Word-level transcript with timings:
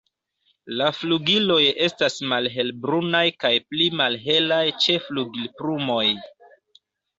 La 0.77 0.85
flugiloj 0.99 1.57
estas 1.87 2.17
malhelbrunaj 2.31 3.23
kaj 3.45 3.53
pli 3.69 3.91
malhelaj 4.01 4.65
ĉe 4.87 4.99
flugilplumoj. 5.07 6.05